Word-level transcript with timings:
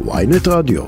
ויינט 0.00 0.48
רדיו. 0.48 0.82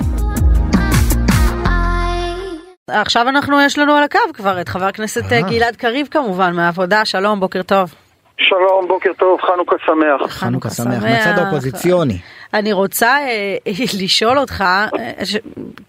עכשיו 2.89 3.29
אנחנו, 3.29 3.61
יש 3.61 3.79
לנו 3.79 3.93
על 3.93 4.03
הקו 4.03 4.19
כבר 4.35 4.61
את 4.61 4.69
חבר 4.69 4.85
הכנסת 4.85 5.33
אה. 5.33 5.41
גלעד 5.51 5.77
קריב 5.77 6.09
כמובן 6.11 6.53
מהעבודה, 6.55 7.05
שלום, 7.05 7.41
בוקר 7.41 7.63
טוב. 7.63 7.95
שלום, 8.39 8.89
בוקר 8.89 9.11
טוב, 9.19 9.41
חנוכה 9.41 9.77
שמח. 9.87 10.31
חנוכה 10.31 10.71
שמח, 10.71 11.03
מהצד 11.03 11.39
האופוזיציוני. 11.39 12.19
אני 12.59 12.73
רוצה 12.73 13.07
אה, 13.07 13.57
לשאול 14.03 14.39
אותך, 14.39 14.65
אה, 14.99 15.11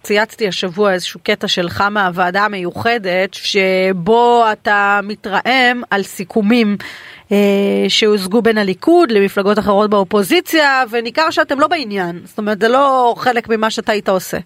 צייצתי 0.01 0.47
השבוע 0.47 0.93
איזשהו 0.93 1.19
קטע 1.23 1.47
שלך 1.47 1.83
מהוועדה 1.91 2.45
המיוחדת, 2.45 3.33
שבו 3.33 4.43
אתה 4.51 4.99
מתרעם 5.03 5.81
על 5.91 6.01
סיכומים 6.01 6.67
אה, 7.31 7.37
שהושגו 7.87 8.41
בין 8.41 8.57
הליכוד 8.57 9.11
למפלגות 9.11 9.59
אחרות 9.59 9.89
באופוזיציה, 9.89 10.83
וניכר 10.91 11.29
שאתם 11.29 11.59
לא 11.59 11.67
בעניין, 11.67 12.15
זאת 12.23 12.37
אומרת 12.37 12.59
זה 12.59 12.67
לא 12.67 13.13
חלק 13.17 13.49
ממה 13.49 13.69
שאתה 13.69 13.91
היית 13.91 14.09
עושה. 14.09 14.37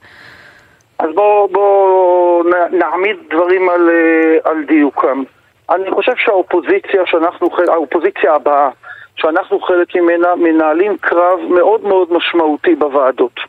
אז 1.00 1.10
בואו 1.16 1.48
בוא 1.48 2.44
נעמיד 2.72 3.16
דברים 3.34 3.70
על, 3.70 3.90
על 4.44 4.64
דיוקם. 4.68 5.24
אני 5.70 5.92
חושב 5.92 6.14
שהאופוזיציה 6.18 7.02
שאנחנו, 7.06 7.50
האופוזיציה 7.68 8.34
הבאה, 8.34 8.70
שאנחנו 9.16 9.60
חלק 9.60 9.96
ממנה, 9.96 10.36
מנהלים 10.36 10.98
קרב 10.98 11.40
מאוד 11.50 11.84
מאוד 11.84 12.14
משמעותי 12.14 12.76
בוועדות. 12.76 13.40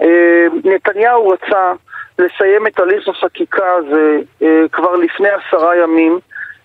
אה, 0.00 0.46
נתניהו 0.64 1.28
רצה 1.28 1.72
לסיים 2.18 2.66
את 2.66 2.80
הליך 2.80 3.08
החקיקה 3.08 3.72
הזה 3.72 4.18
אה, 4.42 4.62
כבר 4.72 4.94
לפני 4.96 5.28
עשרה 5.28 5.76
ימים, 5.76 6.18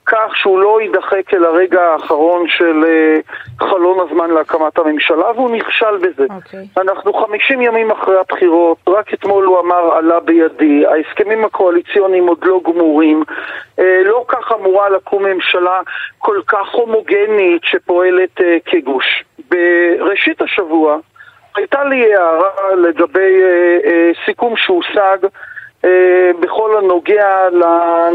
כך 0.05 0.35
שהוא 0.35 0.59
לא 0.59 0.81
יידחק 0.81 1.33
אל 1.33 1.45
הרגע 1.45 1.81
האחרון 1.81 2.47
של 2.47 2.83
uh, 2.83 3.65
חלון 3.65 3.97
הזמן 3.99 4.29
להקמת 4.31 4.77
הממשלה, 4.77 5.31
והוא 5.31 5.51
נכשל 5.51 5.97
בזה. 5.97 6.25
Okay. 6.29 6.33
אוקיי. 6.33 6.67
אנחנו 6.77 7.13
חמישים 7.13 7.61
ימים 7.61 7.91
אחרי 7.91 8.19
הבחירות, 8.19 8.77
רק 8.87 9.13
אתמול 9.13 9.45
הוא 9.45 9.59
אמר 9.59 9.93
עלה 9.93 10.19
בידי, 10.19 10.83
ההסכמים 10.85 11.45
הקואליציוניים 11.45 12.27
עוד 12.27 12.43
לא 12.43 12.61
גמורים, 12.65 13.23
uh, 13.79 13.83
לא 14.05 14.25
כך 14.27 14.51
אמורה 14.51 14.89
לקום 14.89 15.25
ממשלה 15.25 15.81
כל 16.17 16.41
כך 16.47 16.69
הומוגנית 16.71 17.63
שפועלת 17.63 18.39
uh, 18.39 18.43
כגוש. 18.65 19.23
בראשית 19.49 20.41
השבוע 20.41 20.97
הייתה 21.55 21.83
לי 21.83 22.15
הערה 22.15 22.75
לגבי 22.75 23.41
סיכום 24.25 24.53
שהושג 24.57 25.17
אה, 25.23 25.29
בכל 26.39 26.77
הנוגע, 26.77 27.47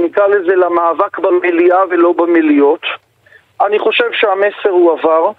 נקרא 0.05 0.27
לזה, 0.27 0.57
למאבק 0.57 1.19
במליאה 1.19 1.81
ולא 1.91 2.13
במליאות. 2.13 2.83
אני 3.61 3.79
חושב 3.79 4.13
שהמסר 4.13 4.71
הועבר, 4.71 5.31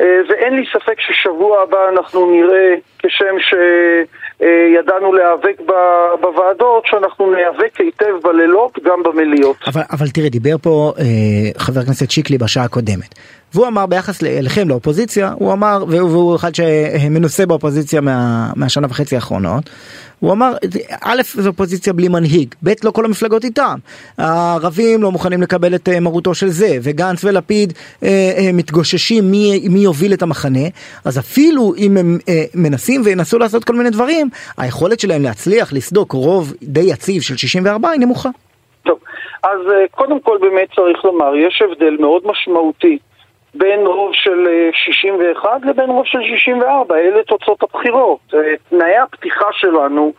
אה, 0.00 0.20
ואין 0.28 0.56
לי 0.56 0.64
ספק 0.72 1.00
ששבוע 1.00 1.62
הבא 1.62 1.88
אנחנו 1.88 2.30
נראה, 2.30 2.74
כשם 3.02 3.36
שידענו 3.48 5.12
להיאבק 5.12 5.60
בוועדות, 6.20 6.86
שאנחנו 6.86 7.34
ניאבק 7.34 7.76
היטב 7.78 8.14
בלילות 8.22 8.78
גם 8.84 9.02
במליאות. 9.02 9.56
אבל, 9.66 9.82
אבל 9.92 10.08
תראה, 10.08 10.28
דיבר 10.28 10.58
פה 10.62 10.92
אה, 10.98 11.04
חבר 11.58 11.80
הכנסת 11.80 12.10
שיקלי 12.10 12.38
בשעה 12.38 12.64
הקודמת. 12.64 13.14
והוא 13.54 13.66
אמר 13.66 13.86
ביחס 13.86 14.24
אליכם 14.24 14.68
לאופוזיציה 14.68 15.32
הוא 15.34 15.52
אמר 15.52 15.84
והוא 15.88 16.36
אחד 16.36 16.54
שמנוסה 16.54 17.46
באופוזיציה 17.46 18.00
מה, 18.00 18.50
מהשנה 18.56 18.86
וחצי 18.90 19.14
האחרונות 19.14 19.70
הוא 20.20 20.32
אמר 20.32 20.52
א' 21.00 21.22
זו 21.34 21.48
אופוזיציה 21.48 21.92
בלי 21.92 22.08
מנהיג 22.08 22.54
ב' 22.62 22.72
לא 22.84 22.90
כל 22.90 23.04
המפלגות 23.04 23.44
איתם 23.44 23.78
הערבים 24.18 25.02
לא 25.02 25.12
מוכנים 25.12 25.42
לקבל 25.42 25.74
את 25.74 25.88
אה, 25.88 26.00
מרותו 26.00 26.34
של 26.34 26.48
זה 26.48 26.78
וגנץ 26.82 27.24
ולפיד 27.24 27.72
אה, 28.02 28.08
אה, 28.38 28.50
מתגוששים 28.52 29.30
מי, 29.30 29.68
מי 29.68 29.78
יוביל 29.78 30.12
את 30.12 30.22
המחנה 30.22 30.68
אז 31.04 31.18
אפילו 31.18 31.74
אם 31.78 31.96
הם 31.96 32.18
אה, 32.28 32.44
מנסים 32.54 32.91
וינסו 33.04 33.38
לעשות 33.38 33.64
כל 33.64 33.74
מיני 33.74 33.90
דברים 33.90 34.28
היכולת 34.58 35.00
שלהם 35.00 35.22
להצליח 35.22 35.72
לסדוק 35.72 36.12
רוב 36.12 36.52
די 36.62 36.80
יציב 36.80 37.22
של 37.22 37.36
64 37.36 37.90
היא 37.90 38.00
נמוכה. 38.00 38.28
טוב 38.82 38.98
אז 39.42 39.60
אה, 39.72 39.84
קודם 39.90 40.20
כל 40.20 40.38
באמת 40.40 40.68
צריך 40.74 41.04
לומר 41.04 41.36
יש 41.36 41.62
הבדל 41.62 41.96
מאוד 42.00 42.22
משמעותי 42.26 42.98
בין 43.54 43.86
רוב 43.86 44.10
של 44.14 44.48
61 44.72 45.46
אה, 45.46 45.70
לבין 45.70 45.90
רוב 45.90 46.06
של 46.06 46.18
64, 46.36 46.96
אלה 46.96 47.22
תוצאות 47.22 47.62
הבחירות. 47.62 48.20
אה, 48.34 48.40
תנאי 48.68 48.96
הפתיחה 48.96 49.46
שלנו 49.52 50.12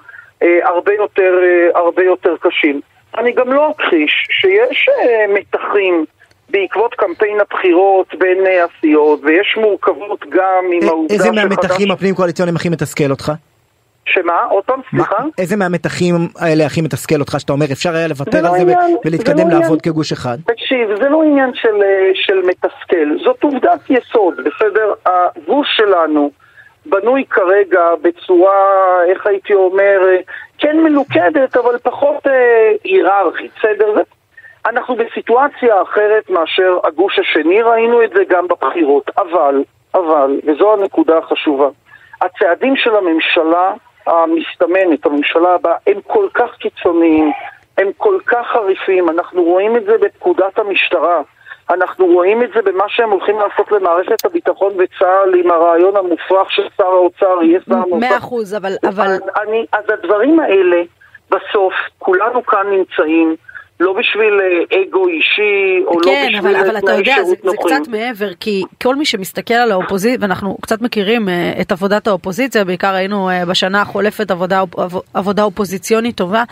הרבה 0.64 0.94
יותר, 0.94 1.34
הרבה 1.76 2.04
יותר 2.04 2.36
קשים. 2.40 2.82
אני 3.18 3.32
גם 3.32 3.54
לא 3.54 3.72
אכחיש 3.72 4.28
שיש 4.42 4.90
מתחים 5.30 6.06
בעקבות 6.50 6.94
קמפיין 6.94 7.38
הבחירות 7.40 8.16
בין 8.20 8.38
הסיעות, 8.66 9.20
ויש 9.24 9.58
מורכבות 9.62 10.26
גם 10.30 10.64
עם 10.74 10.90
העובדה 10.90 11.16
שחדש... 11.16 11.28
איזה 11.28 11.42
מהמתחים 11.42 11.92
הפנים 11.92 12.16
קואליציוניים 12.16 12.56
הכי 12.56 12.70
מתסכל 12.70 13.12
אותך? 13.12 13.32
שמה? 14.06 14.44
עוד 14.50 14.64
פעם, 14.64 14.82
סליחה? 14.90 15.20
מה, 15.20 15.26
איזה 15.38 15.56
מהמתחים 15.56 16.16
האלה 16.40 16.66
הכי 16.66 16.82
מתסכל 16.82 17.20
אותך 17.20 17.36
שאתה 17.40 17.54
אומר 17.54 17.66
אפשר 17.72 17.96
היה 17.96 18.08
לוותר 18.08 18.38
על 18.38 18.44
לא 18.46 18.52
זה 18.52 18.62
עניין, 18.62 18.98
ולהתקדם 19.06 19.50
לא 19.50 19.60
לעבוד 19.60 19.82
כגוש 19.82 20.12
אחד? 20.12 20.38
תקשיב, 20.46 20.88
זה 21.02 21.10
לא 21.10 21.24
עניין 21.24 21.52
של, 21.54 21.84
אה, 21.84 22.12
של 22.14 22.42
מתסכל, 22.48 23.18
זאת 23.24 23.44
עובדת 23.44 23.90
יסוד, 23.90 24.34
בסדר? 24.36 24.94
הגוש 25.06 25.68
שלנו 25.78 26.32
בנוי 26.86 27.26
כרגע 27.30 27.82
בצורה, 28.02 28.58
איך 29.10 29.28
הייתי 29.28 29.54
אומר, 29.54 30.00
אה, 30.08 30.18
כן 30.58 30.78
מלוכדת, 30.84 31.58
אבל 31.58 31.78
פחות 31.84 32.28
אה, 32.28 32.72
היררכית, 32.84 33.52
בסדר? 33.58 34.02
אנחנו 34.66 34.96
בסיטואציה 34.96 35.82
אחרת 35.82 36.30
מאשר 36.30 36.80
הגוש 36.84 37.20
השני, 37.20 37.62
ראינו 37.62 38.04
את 38.04 38.10
זה 38.10 38.24
גם 38.30 38.48
בבחירות, 38.48 39.12
אבל, 39.18 39.64
אבל, 39.94 40.40
וזו 40.46 40.74
הנקודה 40.74 41.18
החשובה, 41.18 41.68
הצעדים 42.22 42.76
של 42.76 42.96
הממשלה 42.96 43.74
המסתמנת, 44.08 45.06
הממשלה 45.06 45.54
הבאה, 45.54 45.76
הם 45.88 46.02
כל 46.08 46.28
כך 46.34 46.56
קיצוניים, 46.60 47.32
הם 47.78 47.88
כל 47.98 48.20
כך 48.26 48.48
חריפים, 48.54 49.10
אנחנו 49.10 49.44
רואים 49.44 49.78
את 49.78 49.84
זה 49.84 49.98
בפקודת 50.02 50.60
המשטרה. 50.60 51.22
אנחנו 51.70 52.06
רואים 52.06 52.44
את 52.44 52.50
זה 52.56 52.62
במה 52.62 52.84
שהם 52.88 53.10
הולכים 53.10 53.40
לעשות 53.40 53.72
למערכת 53.72 54.26
הביטחון 54.26 54.74
וצה"ל 54.78 55.36
עם 55.36 55.52
הרעיון 55.52 55.98
המופרך 55.98 56.52
של 56.52 56.68
שר 56.78 56.84
האוצר 56.84 57.44
יהיה 57.44 57.60
שר 57.70 57.74
המופרך. 57.74 58.00
מאה 58.00 58.18
אחוז, 58.18 58.56
אבל... 58.56 58.74
אבל... 58.90 59.18
אני, 59.42 59.66
אז 59.72 59.84
הדברים 59.90 60.40
האלה, 60.40 60.82
בסוף, 61.30 61.74
כולנו 61.98 62.46
כאן 62.46 62.68
נמצאים, 62.70 63.36
לא 63.80 63.94
בשביל 63.94 64.40
אה, 64.42 64.82
אגו 64.82 65.08
אישי, 65.08 65.84
או 65.86 66.00
לא 66.00 66.06
כן, 66.06 66.28
לא 66.32 66.40
בשביל 66.40 66.56
אבל, 66.56 66.70
אבל 66.70 66.78
אתה 66.78 66.92
יודע, 66.92 67.24
זה, 67.24 67.36
זה 67.44 67.58
קצת 67.58 67.88
מעבר, 67.88 68.34
כי 68.40 68.64
כל 68.84 68.96
מי 68.96 69.06
שמסתכל 69.06 69.54
על 69.54 69.72
האופוזיציה, 69.72 70.18
ואנחנו 70.22 70.58
קצת 70.62 70.82
מכירים 70.82 71.28
uh, 71.28 71.62
את 71.62 71.72
עבודת 71.72 72.08
האופוזיציה, 72.08 72.66
בעיקר 72.66 72.94
היינו 72.94 73.30
uh, 73.30 73.46
בשנה 73.50 73.82
החולפת 73.82 74.32
עבודה, 74.32 74.62
עבודה 75.14 75.44
אופוזיציונית 75.44 76.18
טובה, 76.18 76.44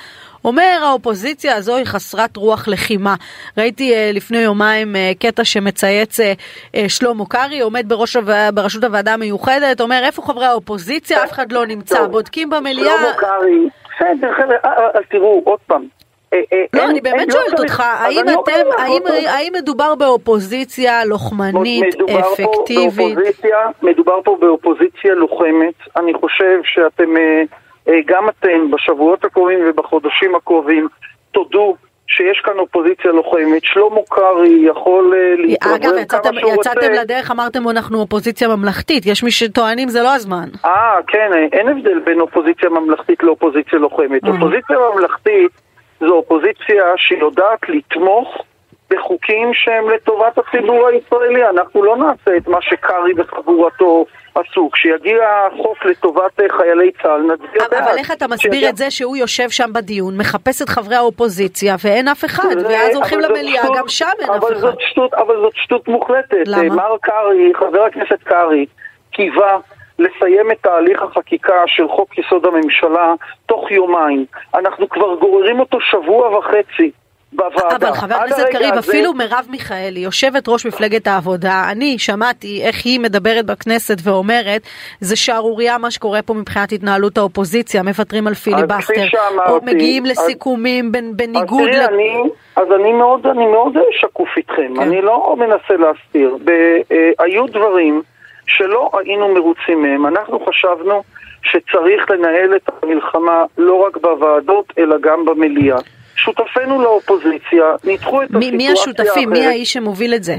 אומר 0.45 0.79
האופוזיציה 0.83 1.55
הזו 1.55 1.75
היא 1.75 1.85
חסרת 1.85 2.37
רוח 2.37 2.67
לחימה. 2.67 3.15
ראיתי 3.57 3.93
uh, 3.93 4.15
לפני 4.15 4.37
יומיים 4.37 4.95
uh, 4.95 5.19
קטע 5.19 5.43
שמצייץ 5.43 6.19
uh, 6.19 6.23
uh, 6.23 6.79
שלמה 6.87 7.25
קרעי, 7.25 7.59
עומד 7.59 7.85
בראש 7.87 8.15
הו... 8.15 8.21
בראשות 8.53 8.83
הוועדה 8.83 9.13
המיוחדת, 9.13 9.81
אומר 9.81 10.01
איפה 10.03 10.21
חברי 10.21 10.45
האופוזיציה, 10.45 11.23
אף 11.23 11.31
אחד 11.31 11.51
לא 11.51 11.65
נמצא, 11.65 12.07
בודקים 12.07 12.49
במליאה. 12.49 12.97
שלמה 12.97 13.13
קרעי, 13.17 13.69
בסדר, 13.85 14.33
חבר'ה, 14.33 14.55
אז 14.93 15.03
תראו, 15.09 15.41
עוד 15.45 15.59
פעם. 15.67 16.01
אה, 16.33 16.41
אה, 16.53 16.63
לא, 16.73 16.89
אני 16.89 17.01
באמת 17.01 17.27
לא 17.27 17.33
שואלת 17.33 17.59
אותך, 17.59 17.79
האם 17.79 18.25
אתם, 18.29 18.83
האם 19.27 19.53
מדובר 19.61 19.95
באופוזיציה 19.95 21.05
לוחמנית, 21.05 21.95
אפקטיבית? 22.19 23.17
מדובר 23.81 24.19
פה 24.23 24.37
באופוזיציה 24.41 25.13
לוחמת, 25.13 25.73
אני 25.97 26.13
חושב 26.13 26.59
שאתם, 26.63 27.17
אה, 27.87 27.93
גם 28.05 28.29
אתם, 28.29 28.71
בשבועות 28.71 29.25
הקרובים 29.25 29.59
ובחודשים 29.69 30.35
הקרובים, 30.35 30.87
תודו 31.31 31.75
שיש 32.07 32.41
כאן 32.43 32.59
אופוזיציה 32.59 33.11
לוחמת, 33.11 33.63
שלמה 33.63 34.01
קרעי 34.09 34.65
יכול 34.65 35.15
להתערב 35.37 35.73
אגב, 35.75 35.91
יצאתם, 36.01 36.29
יצאתם 36.53 36.91
לדרך, 36.91 37.31
אמרתם 37.31 37.69
אנחנו 37.69 37.99
אופוזיציה 37.99 38.47
ממלכתית, 38.47 39.05
יש 39.05 39.23
מי 39.23 39.31
שטוענים 39.31 39.89
זה 39.89 40.01
לא 40.01 40.15
הזמן. 40.15 40.49
אה, 40.65 40.97
כן, 41.07 41.31
אין 41.51 41.67
הבדל 41.67 41.99
בין 41.99 42.21
אופוזיציה 42.21 42.69
ממלכתית 42.69 43.23
לאופוזיציה 43.23 43.79
לוחמת. 43.79 44.23
אופוזיציה 44.23 44.77
ממלכתית 44.95 45.51
זו 46.01 46.15
אופוזיציה 46.15 46.83
שיודעת 46.97 47.69
לתמוך 47.69 48.45
בחוקים 48.91 49.51
שהם 49.53 49.89
לטובת 49.89 50.37
הציבור 50.37 50.87
הישראלי. 50.87 51.49
אנחנו 51.49 51.83
לא 51.83 51.97
נעשה 51.97 52.37
את 52.37 52.47
מה 52.47 52.61
שקרעי 52.61 53.13
וחבורתו 53.17 54.05
עשו. 54.35 54.69
כשיגיע 54.73 55.23
החוק 55.47 55.85
לטובת 55.85 56.39
חיילי 56.57 56.91
צה"ל, 57.01 57.21
נצביע 57.21 57.67
בעד. 57.71 57.73
אבל 57.73 57.97
איך 57.97 58.11
אתה 58.11 58.27
מסביר 58.27 58.51
שיגיע... 58.53 58.69
את 58.69 58.77
זה 58.77 58.91
שהוא 58.91 59.17
יושב 59.17 59.49
שם 59.49 59.73
בדיון, 59.73 60.17
מחפש 60.17 60.61
את 60.61 60.69
חברי 60.69 60.95
האופוזיציה 60.95 61.75
ואין 61.83 62.07
אף 62.07 62.25
אחד, 62.25 62.59
זה, 62.59 62.67
ואז 62.67 62.95
הולכים 62.95 63.19
למליאה, 63.19 63.63
גם 63.77 63.87
שם 63.87 64.05
אין 64.19 64.29
אף 64.29 64.43
אחד. 64.43 64.73
שטות, 64.79 65.13
אבל 65.13 65.35
זאת 65.41 65.53
שטות 65.55 65.87
מוחלטת. 65.87 66.37
למה? 66.45 66.75
מר 66.75 66.97
קרעי, 67.01 67.51
חבר 67.55 67.83
הכנסת 67.83 68.23
קרעי, 68.23 68.65
קיווה 69.11 69.57
לסיים 70.01 70.51
את 70.51 70.57
תהליך 70.61 71.01
החקיקה 71.01 71.63
של 71.67 71.87
חוק 71.87 72.17
יסוד 72.17 72.45
הממשלה 72.45 73.13
תוך 73.45 73.71
יומיים. 73.71 74.25
אנחנו 74.55 74.89
כבר 74.89 75.15
גוררים 75.15 75.59
אותו 75.59 75.77
שבוע 75.81 76.37
וחצי. 76.37 76.91
בוועדה. 77.33 77.75
אבל 77.75 77.91
חבר 77.91 78.15
הכנסת 78.15 78.47
קריב, 78.51 78.73
הזה... 78.73 78.91
אפילו 78.91 79.13
מרב 79.13 79.45
מיכאלי, 79.49 79.99
יושבת 79.99 80.47
ראש 80.47 80.65
מפלגת 80.65 81.07
העבודה, 81.07 81.63
אני 81.71 81.99
שמעתי 81.99 82.61
איך 82.63 82.85
היא 82.85 82.99
מדברת 82.99 83.45
בכנסת 83.45 83.97
ואומרת, 84.03 84.61
זה 84.99 85.15
שערורייה 85.15 85.77
מה 85.77 85.91
שקורה 85.91 86.21
פה 86.21 86.33
מבחינת 86.33 86.71
התנהלות 86.71 87.17
האופוזיציה, 87.17 87.83
מוותרים 87.83 88.27
על 88.27 88.33
פיליבסטר, 88.33 89.05
או 89.49 89.59
מגיעים 89.63 90.05
לסיכומים 90.05 90.85
אז, 90.85 91.15
בניגוד... 91.15 91.69
אז 91.69 91.75
ל... 91.75 91.93
אני, 91.93 92.23
אז 92.55 92.67
אני 92.75 92.91
מאוד, 92.91 93.27
אני 93.27 93.45
מאוד 93.45 93.73
שקוף 93.91 94.29
איתכם, 94.37 94.75
כן. 94.75 94.81
אני 94.81 95.01
לא 95.01 95.35
מנסה 95.39 95.73
להסתיר. 95.73 96.37
ב, 96.43 96.49
אה, 96.91 97.11
היו 97.19 97.45
דברים 97.47 98.01
שלא 98.47 98.89
היינו 98.93 99.33
מרוצים 99.33 99.81
מהם, 99.81 100.05
אנחנו 100.05 100.45
חשבנו 100.45 101.03
שצריך 101.43 102.09
לנהל 102.11 102.55
את 102.55 102.69
המלחמה 102.83 103.43
לא 103.57 103.85
רק 103.85 103.97
בוועדות, 103.97 104.73
אלא 104.77 104.95
גם 105.01 105.25
במליאה. 105.25 105.77
שותפינו 106.15 106.81
לאופוזיציה 106.81 107.65
ניתחו 107.83 108.21
את 108.23 108.27
הסיטואציה. 108.27 108.57
מי 108.57 108.69
השותפים? 108.71 109.29
מי 109.29 109.45
האיש 109.45 109.73
שמוביל 109.73 110.15
את 110.15 110.23
זה? 110.23 110.35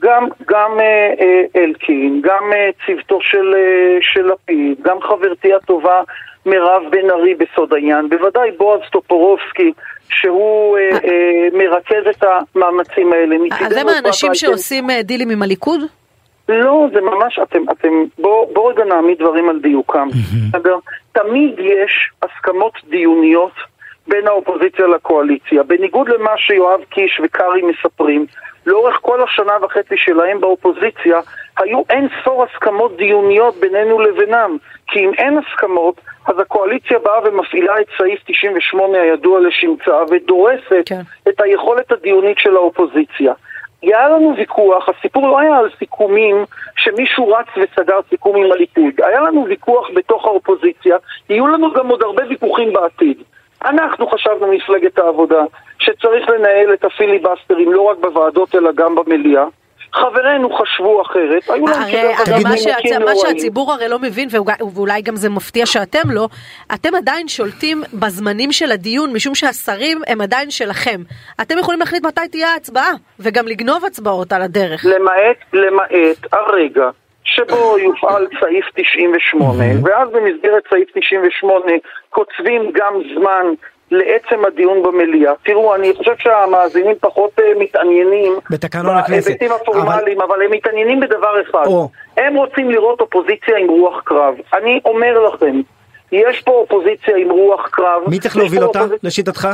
גם, 0.00 0.28
גם 0.48 0.70
אה, 0.80 1.14
אה, 1.20 1.62
אלקין, 1.62 2.20
גם 2.24 2.52
אה, 2.52 2.70
צוותו 2.86 3.18
של, 3.20 3.54
אה, 3.54 3.98
של 4.00 4.32
לפיד, 4.32 4.80
גם 4.82 4.96
חברתי 5.00 5.54
הטובה 5.54 6.02
מירב 6.46 6.82
בן 6.90 7.10
ארי 7.10 7.34
בסוד 7.34 7.72
העניין, 7.72 8.08
בוודאי 8.08 8.50
בועז 8.50 8.80
טופורובסקי, 8.92 9.72
שהוא 10.08 10.78
אה, 10.78 10.90
אה, 11.04 11.48
מרכז 11.52 12.06
את 12.10 12.24
המאמצים 12.54 13.12
האלה. 13.12 13.36
אז 13.66 13.76
הם 13.76 13.88
האנשים 13.88 14.34
שעושים 14.34 14.90
אה, 14.90 15.02
דילים 15.02 15.30
עם 15.30 15.42
הליכוד? 15.42 15.80
לא, 16.48 16.86
זה 16.92 17.00
ממש, 17.00 17.38
אתם, 17.42 17.62
אתם, 17.72 17.88
בואו 18.18 18.50
בוא 18.52 18.72
רגע 18.72 18.84
נעמיד 18.84 19.18
דברים 19.18 19.48
על 19.48 19.58
דיוקם. 19.58 20.08
תמיד 21.12 21.58
יש 21.58 22.10
הסכמות 22.22 22.72
דיוניות 22.90 23.52
בין 24.06 24.26
האופוזיציה 24.26 24.86
לקואליציה. 24.86 25.62
בניגוד 25.62 26.08
למה 26.08 26.30
שיואב 26.36 26.80
קיש 26.90 27.20
וקארי 27.24 27.62
מספרים, 27.62 28.26
לאורך 28.66 28.98
כל 29.02 29.22
השנה 29.22 29.52
וחצי 29.62 29.96
שלהם 29.96 30.40
באופוזיציה 30.40 31.20
היו 31.58 31.82
אין 31.90 32.08
ספור 32.20 32.44
הסכמות 32.44 32.96
דיוניות 32.96 33.54
בינינו 33.56 34.00
לבינם. 34.00 34.56
כי 34.86 34.98
אם 34.98 35.10
אין 35.18 35.38
הסכמות, 35.38 36.00
אז 36.26 36.38
הקואליציה 36.38 36.98
באה 36.98 37.18
ומפעילה 37.24 37.80
את 37.80 37.86
סעיף 37.98 38.20
98 38.26 38.98
הידוע 38.98 39.40
לשמצה 39.40 40.02
ודורסת 40.10 40.82
כן. 40.86 41.00
את 41.28 41.40
היכולת 41.40 41.92
הדיונית 41.92 42.38
של 42.38 42.56
האופוזיציה. 42.56 43.32
היה 43.86 44.08
לנו 44.08 44.34
ויכוח, 44.36 44.88
הסיפור 44.88 45.28
לא 45.28 45.38
היה 45.38 45.58
על 45.58 45.68
סיכומים 45.78 46.44
שמישהו 46.76 47.28
רץ 47.28 47.46
וסגר 47.56 48.00
סיכום 48.10 48.36
עם 48.36 48.52
הליכוד. 48.52 48.92
היה 48.98 49.20
לנו 49.20 49.44
ויכוח 49.48 49.88
בתוך 49.94 50.24
האופוזיציה, 50.24 50.96
יהיו 51.28 51.46
לנו 51.46 51.72
גם 51.72 51.88
עוד 51.88 52.02
הרבה 52.02 52.22
ויכוחים 52.28 52.72
בעתיד. 52.72 53.22
אנחנו 53.64 54.06
חשבנו 54.06 54.52
מפלגת 54.52 54.98
העבודה 54.98 55.42
שצריך 55.78 56.28
לנהל 56.28 56.72
את 56.74 56.84
הפיליבסטרים 56.84 57.72
לא 57.72 57.82
רק 57.82 57.98
בוועדות 58.00 58.54
אלא 58.54 58.72
גם 58.72 58.94
במליאה. 58.94 59.44
חברינו 59.94 60.56
חשבו 60.56 61.02
אחרת, 61.02 61.50
היו 61.50 61.66
להם 61.66 61.82
הרי 61.82 62.42
מה, 62.44 62.56
שהצ... 62.56 62.92
מה 63.04 63.16
שהציבור 63.16 63.72
הרי 63.72 63.88
לא 63.88 63.98
מבין, 63.98 64.28
ואולי 64.60 65.02
גם 65.02 65.16
זה 65.16 65.30
מפתיע 65.30 65.66
שאתם 65.66 66.10
לא, 66.10 66.28
אתם 66.74 66.94
עדיין 66.94 67.28
שולטים 67.28 67.82
בזמנים 67.92 68.52
של 68.52 68.72
הדיון, 68.72 69.12
משום 69.12 69.34
שהשרים 69.34 70.02
הם 70.06 70.20
עדיין 70.20 70.50
שלכם. 70.50 71.00
אתם 71.42 71.58
יכולים 71.58 71.80
להחליט 71.80 72.06
מתי 72.06 72.28
תהיה 72.30 72.48
ההצבעה, 72.48 72.92
וגם 73.20 73.48
לגנוב 73.48 73.84
הצבעות 73.84 74.32
על 74.32 74.42
הדרך. 74.42 74.84
למעט, 74.84 75.36
למעט 75.52 76.32
הרגע 76.32 76.90
שבו 77.24 77.78
יופעל 77.78 78.26
סעיף 78.40 78.64
98, 78.74 79.64
ואז 79.84 80.08
במסגרת 80.08 80.62
סעיף 80.70 80.88
98 80.94 81.72
קוצבים 82.10 82.70
גם 82.74 82.94
זמן 83.14 83.46
לעצם 83.98 84.44
הדיון 84.44 84.82
במליאה. 84.82 85.32
תראו, 85.44 85.74
אני 85.74 85.92
חושב 85.94 86.14
שהמאזינים 86.18 86.96
פחות 87.00 87.30
uh, 87.38 87.42
מתעניינים 87.58 88.32
בתקנון 88.50 88.96
הכנסת. 88.96 89.26
בהיבטים 89.26 89.52
הפורמליים, 89.52 90.20
אבל... 90.20 90.34
אבל 90.34 90.42
הם 90.42 90.50
מתעניינים 90.50 91.00
בדבר 91.00 91.42
אחד. 91.42 91.66
או. 91.66 91.88
הם 92.16 92.34
רוצים 92.34 92.70
לראות 92.70 93.00
אופוזיציה 93.00 93.56
עם 93.58 93.68
רוח 93.68 94.00
קרב. 94.04 94.34
אני 94.54 94.80
אומר 94.84 95.18
לכם, 95.18 95.60
יש 96.12 96.42
פה 96.42 96.50
אופוזיציה 96.50 97.16
עם 97.16 97.30
רוח 97.30 97.68
קרב. 97.68 98.02
מי 98.06 98.18
צריך 98.18 98.36
להוביל 98.36 98.62
אותה, 98.62 98.80
אופוזיצ... 98.80 99.04
לשיטתך? 99.04 99.48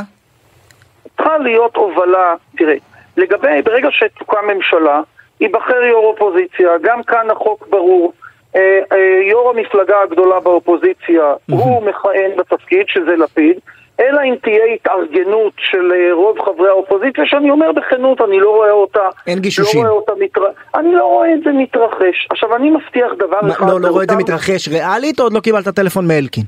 צריכה 1.17 1.37
להיות 1.37 1.75
הובלה, 1.75 2.35
תראה, 2.57 2.75
לגבי, 3.17 3.61
ברגע 3.61 3.87
שתוקם 3.91 4.47
ממשלה, 4.47 5.01
ייבחר 5.39 5.83
יו"ר 5.83 6.05
אופוזיציה, 6.05 6.69
גם 6.81 7.03
כאן 7.03 7.29
החוק 7.29 7.67
ברור. 7.69 8.13
אה, 8.55 8.79
אה, 8.91 9.21
יו"ר 9.29 9.49
המפלגה 9.49 10.01
הגדולה 10.03 10.39
באופוזיציה, 10.39 11.33
הוא 11.49 11.83
מכהן 11.83 12.31
בתפקיד, 12.37 12.85
שזה 12.87 13.15
לפיד. 13.15 13.59
אלא 14.01 14.21
אם 14.23 14.35
תהיה 14.41 14.65
התארגנות 14.65 15.53
של 15.57 15.91
אה, 15.93 16.13
רוב 16.13 16.39
חברי 16.39 16.69
האופוזיציה, 16.69 17.23
שאני 17.25 17.49
אומר 17.51 17.71
בכנות, 17.71 18.21
אני 18.21 18.39
לא 18.39 18.49
רואה 18.49 18.71
אותה... 18.71 18.99
אין 19.27 19.39
גישושים. 19.39 19.83
לא 19.83 19.89
רואה 19.89 19.99
אותה 19.99 20.11
מתר... 20.19 20.41
אני 20.75 20.95
לא 20.95 21.03
רואה 21.03 21.33
את 21.33 21.43
זה 21.43 21.51
מתרחש. 21.51 22.27
עכשיו, 22.29 22.55
אני 22.55 22.69
מבטיח 22.69 23.11
דבר 23.17 23.39
ما, 23.41 23.51
אחד... 23.51 23.69
לא, 23.69 23.81
לא 23.81 23.87
רואה 23.87 24.03
את 24.03 24.09
זה 24.09 24.15
מתרחש 24.15 24.67
ריאלית, 24.67 25.19
או 25.19 25.25
עוד 25.25 25.33
לא 25.33 25.39
קיבלת 25.39 25.67
טלפון 25.67 26.07
מאלקין? 26.07 26.43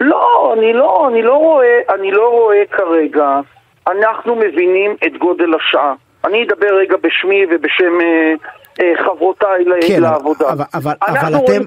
לא, 0.00 0.54
אני 0.58 0.72
לא, 0.72 1.08
אני 1.08 1.22
לא 1.22 1.34
רואה, 1.34 1.78
אני 1.94 2.10
לא 2.10 2.28
רואה 2.28 2.62
כרגע. 2.70 3.40
אנחנו 3.88 4.36
מבינים 4.36 4.96
את 5.06 5.18
גודל 5.18 5.54
השעה. 5.54 5.94
אני 6.24 6.44
אדבר 6.44 6.74
רגע 6.74 6.96
בשמי 7.02 7.46
ובשם 7.50 8.00
אה, 8.00 8.34
חברותיי 9.04 9.64
כן, 9.88 10.02
לעבודה. 10.02 10.52
אבל, 10.52 10.64
אבל, 10.74 10.92
אבל 11.08 11.36
אתם, 11.36 11.62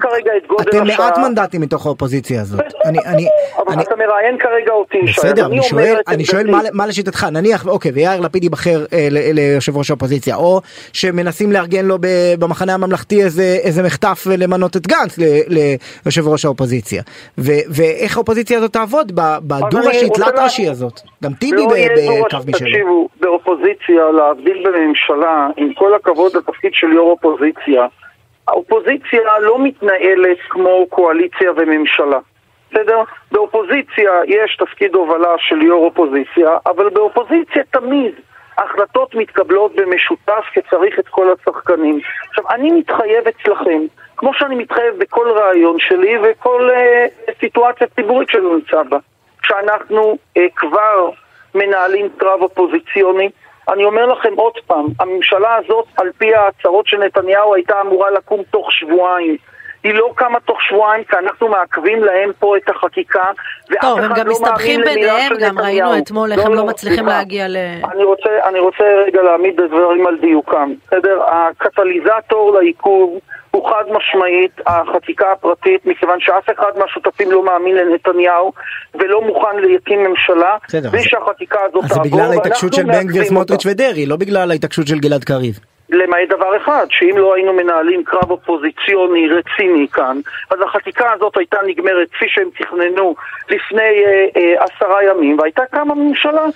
אתם 0.60 0.86
מעט 0.86 1.18
מנדטים 1.18 1.60
מתוך 1.60 1.86
האופוזיציה 1.86 2.40
הזאת. 2.40 2.60
אני, 2.84 2.98
אני, 3.06 3.26
אבל 3.58 3.72
אני, 3.72 3.82
אתה 3.82 3.96
מראיין 3.96 4.38
כרגע 4.38 4.72
אותי, 4.72 4.98
בסדר, 5.02 5.46
אני, 5.46 5.54
אני 5.54 5.62
שואל, 5.62 5.96
אני 6.08 6.24
שואל 6.24 6.50
מה, 6.50 6.60
מה 6.72 6.86
לשיטתך, 6.86 7.24
נניח, 7.32 7.66
אוקיי, 7.66 7.90
ויאיר 7.94 8.20
לפיד 8.20 8.42
ייבחר 8.42 8.84
אה, 8.92 9.08
ליושב 9.10 9.76
ראש 9.76 9.90
האופוזיציה, 9.90 10.36
או 10.36 10.60
שמנסים 10.92 11.52
לארגן 11.52 11.84
לו 11.84 11.96
במחנה 12.38 12.74
הממלכתי 12.74 13.22
איזה, 13.22 13.56
איזה 13.64 13.82
מחטף 13.82 14.24
ולמנות 14.26 14.76
את 14.76 14.86
גנץ 14.86 15.18
ליושב 15.48 16.28
ראש 16.28 16.44
האופוזיציה. 16.44 17.02
ו, 17.38 17.52
ואיך 17.70 18.16
האופוזיציה 18.16 18.58
הזאת 18.58 18.72
תעבוד 18.72 19.12
בדו 19.14 19.78
ראשי, 19.86 20.08
תלת 20.10 20.38
ראשי 20.38 20.68
הזאת. 20.68 21.00
גם 21.24 21.32
טיבי 21.32 21.56
לא 21.56 21.68
בקו 21.68 22.36
משלו. 22.46 22.52
תקשיבו, 22.52 23.08
באופוזיציה, 23.20 24.10
להבדיל 24.16 24.64
בממשלה, 24.66 25.48
עם 25.56 25.72
כל 25.74 25.94
הכבוד 25.94 26.36
לתפקיד 26.36 26.70
של 26.74 26.86
יו"ר 26.98 27.10
אופוזיציה, 27.10 27.86
האופוזיציה 28.48 29.38
לא 29.40 29.58
מתנהלת 29.58 30.38
כמו 30.48 30.86
קואליציה 30.88 31.50
וממשלה. 31.56 32.18
בסדר? 32.70 33.02
באופוזיציה 33.32 34.12
יש 34.26 34.56
תפקיד 34.56 34.94
הובלה 34.94 35.34
של 35.38 35.62
יו"ר 35.62 35.84
אופוזיציה, 35.84 36.50
אבל 36.66 36.88
באופוזיציה 36.88 37.62
תמיד 37.70 38.14
החלטות 38.58 39.14
מתקבלות 39.14 39.72
במשותף 39.74 40.44
כי 40.52 40.60
צריך 40.70 40.98
את 40.98 41.08
כל 41.08 41.26
השחקנים. 41.32 42.00
עכשיו, 42.28 42.44
אני 42.50 42.70
מתחייב 42.70 43.28
אצלכם, 43.28 43.80
כמו 44.16 44.34
שאני 44.34 44.54
מתחייב 44.54 44.94
בכל 44.98 45.30
רעיון 45.30 45.76
שלי 45.78 46.14
וכל 46.22 46.70
אה, 46.70 47.06
סיטואציה 47.40 47.86
ציבורית 47.86 48.28
שאני 48.28 48.44
נמצא 48.54 48.82
בה, 48.82 48.98
שאנחנו 49.42 50.18
אה, 50.36 50.46
כבר 50.56 51.10
מנהלים 51.54 52.08
קרב 52.16 52.42
אופוזיציוני, 52.42 53.30
אני 53.72 53.84
אומר 53.84 54.06
לכם 54.06 54.32
עוד 54.36 54.52
פעם, 54.66 54.86
הממשלה 55.00 55.54
הזאת, 55.54 55.84
על 55.96 56.10
פי 56.18 56.34
ההצהרות 56.34 56.86
של 56.86 56.96
נתניהו, 56.98 57.54
הייתה 57.54 57.80
אמורה 57.80 58.10
לקום 58.10 58.42
תוך 58.50 58.72
שבועיים. 58.72 59.36
היא 59.84 59.94
לא 59.94 60.10
קמה 60.14 60.40
תוך 60.40 60.62
שבועיים 60.62 61.04
כי 61.04 61.16
אנחנו 61.16 61.48
מעכבים 61.48 62.04
להם 62.04 62.30
פה 62.38 62.56
את 62.56 62.68
החקיקה 62.68 63.30
טוב, 63.80 63.98
הם 63.98 64.12
גם 64.14 64.26
לא 64.26 64.32
מסתבכים 64.32 64.80
ביניהם, 64.80 65.32
גם 65.40 65.58
ראינו 65.58 65.98
אתמול 65.98 66.32
איך 66.32 66.38
לא, 66.38 66.44
הם 66.44 66.50
לא, 66.50 66.56
לא 66.56 66.66
מצליחים 66.66 67.04
סליחה. 67.04 67.18
להגיע 67.18 67.48
ל... 67.48 67.56
אני 67.92 68.04
רוצה, 68.04 68.30
אני 68.44 68.58
רוצה 68.58 68.84
רגע 69.06 69.22
להעמיד 69.22 69.60
את 69.60 69.64
הדברים 69.64 70.06
על 70.06 70.16
דיוקם, 70.20 70.72
בסדר? 70.86 71.22
הקטליזטור 71.26 72.52
לעיכוב 72.52 73.18
הוא 73.58 73.68
חד 73.70 73.84
משמעית 73.90 74.60
החקיקה 74.66 75.32
הפרטית, 75.32 75.86
מכיוון 75.86 76.18
שאף 76.20 76.50
אחד 76.58 76.72
מהשותפים 76.78 77.30
לא 77.30 77.44
מאמין 77.44 77.76
לנתניהו 77.76 78.52
ולא 78.94 79.22
מוכן 79.22 79.56
להקים 79.56 80.02
ממשלה, 80.02 80.56
בלי 80.90 81.02
שהחקיקה 81.02 81.58
הזאת 81.68 81.84
תעבור. 81.88 82.04
אז 82.04 82.10
זה 82.10 82.10
בגלל 82.10 82.32
ההתעקשות 82.32 82.72
של 82.72 82.82
בן 82.82 83.06
גביר, 83.06 83.24
סמוטריץ' 83.24 83.66
ודרעי, 83.66 84.06
לא 84.06 84.16
בגלל 84.16 84.50
ההתעקשות 84.50 84.86
של 84.86 84.98
גלעד 84.98 85.24
קריב. 85.24 85.58
למעט 85.90 86.28
דבר 86.28 86.56
אחד, 86.56 86.86
שאם 86.90 87.18
לא 87.18 87.34
היינו 87.34 87.52
מנהלים 87.52 88.04
קרב 88.04 88.30
אופוזיציוני 88.30 89.28
רציני 89.28 89.86
כאן, 89.92 90.20
אז 90.50 90.58
החקיקה 90.66 91.12
הזאת 91.12 91.36
הייתה 91.36 91.58
נגמרת 91.66 92.08
כפי 92.12 92.26
שהם 92.28 92.48
תכננו 92.58 93.14
לפני 93.50 94.04
אה, 94.06 94.26
אה, 94.36 94.64
עשרה 94.64 95.04
ימים, 95.04 95.38
והייתה 95.38 95.62
קמה 95.70 95.94
ממשלה. 95.94 96.46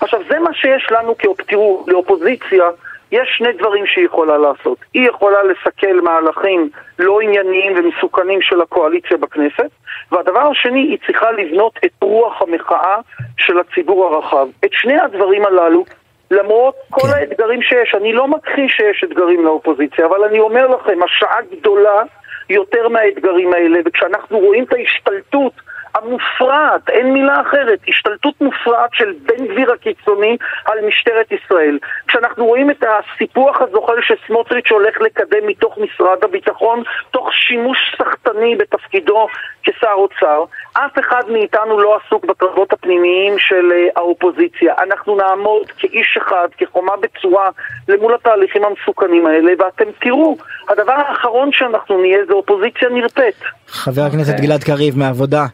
עכשיו, 0.00 0.20
זה 0.28 0.38
מה 0.38 0.54
שיש 0.54 0.86
לנו 0.90 1.18
כאופטירו, 1.18 1.84
לאופוזיציה, 1.88 2.64
יש 3.12 3.28
שני 3.38 3.52
דברים 3.52 3.86
שהיא 3.86 4.04
יכולה 4.04 4.38
לעשות. 4.38 4.78
היא 4.94 5.08
יכולה 5.08 5.42
לסכל 5.42 6.00
מהלכים 6.00 6.70
לא 6.98 7.20
ענייניים 7.20 7.72
ומסוכנים 7.76 8.42
של 8.42 8.60
הקואליציה 8.60 9.16
בכנסת, 9.16 9.70
והדבר 10.12 10.50
השני, 10.50 10.80
היא 10.80 10.98
צריכה 11.06 11.32
לבנות 11.32 11.78
את 11.84 11.90
רוח 12.02 12.42
המחאה 12.42 12.96
של 13.38 13.58
הציבור 13.58 14.06
הרחב. 14.06 14.46
את 14.64 14.70
שני 14.72 15.00
הדברים 15.00 15.44
הללו 15.44 15.84
למרות 16.30 16.74
כל 16.90 17.08
כן. 17.08 17.14
האתגרים 17.14 17.62
שיש. 17.62 17.94
אני 17.94 18.12
לא 18.12 18.28
מכחיש 18.28 18.72
שיש 18.72 19.04
אתגרים 19.04 19.44
לאופוזיציה, 19.44 20.06
אבל 20.06 20.24
אני 20.24 20.40
אומר 20.40 20.66
לכם, 20.66 21.02
השעה 21.02 21.38
גדולה 21.52 22.02
יותר 22.50 22.88
מהאתגרים 22.88 23.52
האלה, 23.52 23.78
וכשאנחנו 23.84 24.38
רואים 24.38 24.64
את 24.64 24.72
ההשתלטות 24.72 25.52
המופרעת, 25.94 26.88
אין 26.88 27.12
מילה 27.12 27.40
אחרת, 27.40 27.78
השתלטות 27.88 28.34
מופרעת 28.40 28.90
של 28.92 29.12
בן 29.22 29.46
גביר 29.46 29.72
הקיצוני 29.72 30.36
על 30.64 30.78
משטרת 30.86 31.32
ישראל. 31.32 31.78
כשאנחנו 32.06 32.46
רואים 32.46 32.70
את 32.70 32.84
הסיפוח 32.84 33.60
הזוחל 33.60 33.96
שסמוטריץ' 34.02 34.70
הולך 34.70 35.00
לקדם 35.00 35.46
מתוך 35.46 35.78
משרד 35.78 36.18
הביטחון, 36.22 36.82
תוך 37.10 37.32
שימוש 37.32 37.78
סחטני 37.98 38.56
בתפקידו 38.56 39.26
כשר 39.62 39.94
אוצר, 39.94 40.44
אף 40.72 40.98
אחד 40.98 41.22
מאיתנו 41.32 41.80
לא 41.80 41.96
עסוק 41.96 42.24
בקרבות 42.24 42.72
הפנימיים 42.72 43.38
של 43.38 43.72
אה, 43.72 43.88
האופוזיציה. 43.96 44.74
אנחנו 44.82 45.16
נעמוד 45.16 45.66
כאיש 45.78 46.18
אחד, 46.22 46.48
כחומה 46.58 46.92
בצורה, 47.00 47.50
למול 47.88 48.14
התהליכים 48.14 48.62
המסוכנים 48.64 49.26
האלה, 49.26 49.52
ואתם 49.58 49.84
תראו, 50.00 50.36
הדבר 50.68 50.92
האחרון 50.92 51.48
שאנחנו 51.52 52.00
נהיה 52.00 52.18
זה 52.26 52.32
אופוזיציה 52.32 52.88
נרפאת. 52.88 53.34
חבר 53.66 54.02
הכנסת 54.02 54.40
גלעד 54.40 54.64
קריב 54.64 54.98
מהעבודה. 54.98 55.44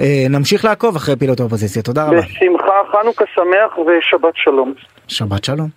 אה, 0.00 0.26
נמשיך 0.30 0.64
לעקוב 0.64 0.96
אחרי 0.96 1.16
פעילות 1.16 1.40
האופוזיציה, 1.40 1.82
תודה 1.82 2.04
רבה. 2.04 2.20
בשמחה, 2.20 2.72
חנוכה 2.92 3.24
שמח 3.34 3.78
ושבת 3.78 4.34
שלום. 4.36 4.74
שבת 5.08 5.44
שלום. 5.44 5.68